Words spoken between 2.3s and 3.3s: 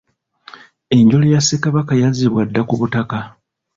dda ku butaka.